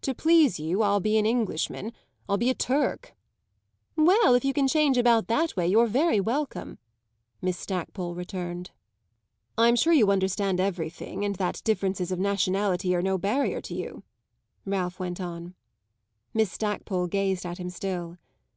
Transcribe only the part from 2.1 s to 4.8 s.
I'll be a Turk!" "Well, if you can